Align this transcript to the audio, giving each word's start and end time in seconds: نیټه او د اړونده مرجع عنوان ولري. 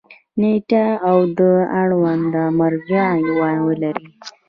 نیټه 0.39 0.85
او 1.09 1.17
د 1.37 1.39
اړونده 1.79 2.43
مرجع 2.59 3.05
عنوان 3.19 3.57
ولري. 3.67 4.07